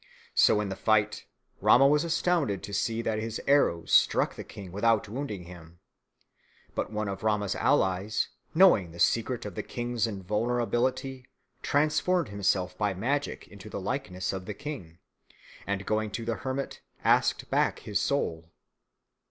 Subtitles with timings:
[0.33, 1.25] So in the fight
[1.59, 5.77] Rama was astounded to see that his arrows struck the king without wounding him.
[6.73, 11.27] But one of Rama's allies, knowing the secret of the king's invulnerability,
[11.61, 14.97] transformed himself by magic into the likeness of the king,
[15.67, 18.49] and going to the hermit asked back his soul.